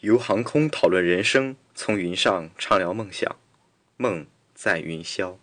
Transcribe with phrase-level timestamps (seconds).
[0.00, 3.36] 由航空讨论人生，从云上畅聊梦想，
[3.98, 5.36] 梦在云霄。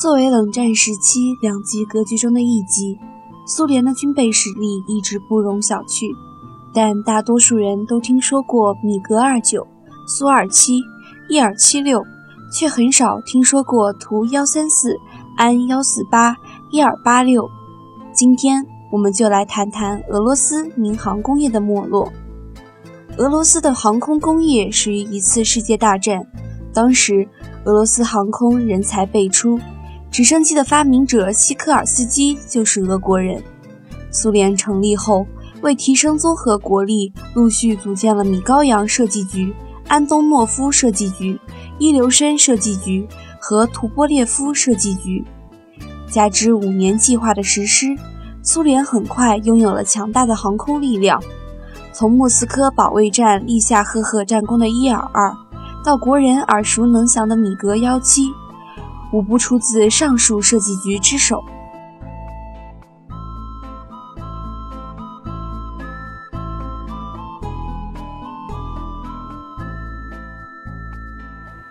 [0.00, 2.98] 作为冷战时期两极格局中的一极，
[3.48, 6.14] 苏联的军备实力一直不容小觑。
[6.74, 9.66] 但大多数人都听说过米格二九、
[10.06, 10.82] 苏二七、
[11.30, 12.04] 伊尔七六，
[12.52, 14.94] 却很少听说过图幺三四、
[15.38, 16.36] 安幺四八、
[16.70, 17.48] 伊尔八六。
[18.12, 22.12] 今天我们就来谈谈俄罗斯民航工业的没落。
[23.16, 26.20] 俄罗斯的航空工业始于一次世界大战，
[26.74, 27.26] 当时
[27.64, 29.58] 俄罗斯航空人才辈出。
[30.18, 33.40] 直升机的发明者西科尔斯基就是俄国人。
[34.10, 35.24] 苏联成立后，
[35.60, 39.54] 为提升综合国力，陆续组建了米高扬设计局、
[39.86, 41.38] 安东诺夫设计局、
[41.78, 43.06] 伊留申设计局
[43.38, 45.24] 和图波列夫设计局。
[46.10, 47.86] 加之五年计划的实施，
[48.42, 51.22] 苏联很快拥有了强大的航空力量。
[51.92, 55.32] 从莫斯科保卫战立下赫赫战功的伊尔二，
[55.84, 58.32] 到国人耳熟能详的米格幺七。
[59.10, 61.42] 无不出自上述设计局之手。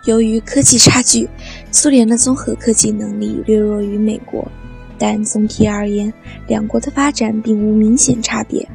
[0.04, 1.28] 由于科技差距，
[1.70, 4.50] 苏联的综合科技能力略弱于美国，
[4.96, 6.12] 但总体而言，
[6.46, 8.66] 两国的发展并无明显差别。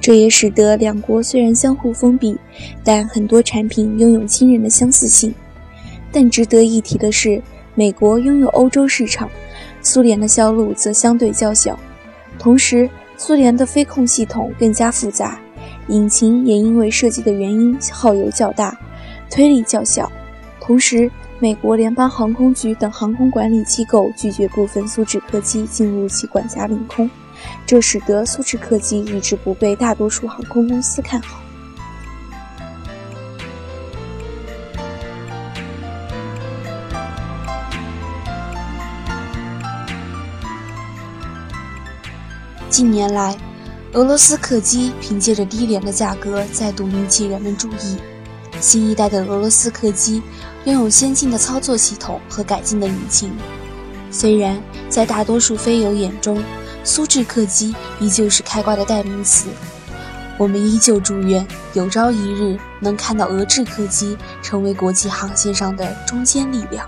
[0.00, 2.36] 这也使得两国虽然相互封闭，
[2.82, 5.32] 但很多产品拥有惊人的相似性。
[6.12, 7.42] 但值得一提的是。
[7.74, 9.28] 美国拥有欧洲市场，
[9.82, 11.78] 苏联的销路则相对较小。
[12.38, 15.40] 同时，苏联的飞控系统更加复杂，
[15.88, 18.78] 引擎也因为设计的原因耗油较大，
[19.30, 20.10] 推力较小。
[20.60, 21.10] 同时，
[21.40, 27.10] 美国联邦航空局等航空管理机构拒绝部分苏制客机进入其管辖领空，
[27.66, 31.40] 这使得苏制客机一直不被大多数航空公司看好。
[42.74, 43.38] 近年来，
[43.92, 47.98] 俄罗斯客机凭借着低廉的价格再度引起人们注意。
[48.60, 50.20] 新一代的俄罗斯客机
[50.64, 53.30] 拥有先进的操作系统和改进的引擎。
[54.10, 56.42] 虽然在大多数飞友眼中，
[56.82, 59.46] 苏制客机依旧是开挂的代名词，
[60.36, 66.84] 我们依旧祝愿有朝一日能看到俄制客机成为国际航线上的中坚力量。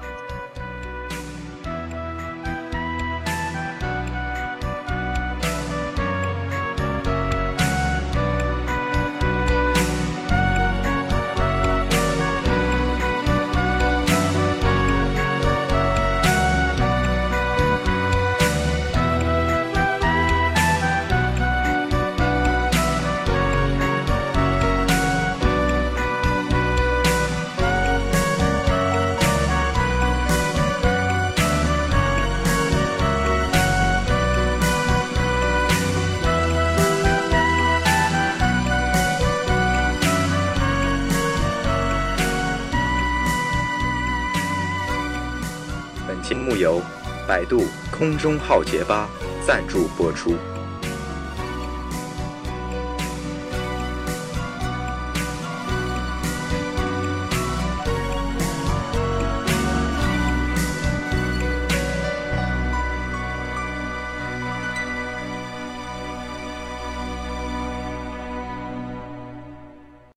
[46.29, 46.83] 节目由
[47.25, 47.63] 百度
[47.97, 49.09] 空中浩劫吧
[49.47, 50.35] 赞助播出。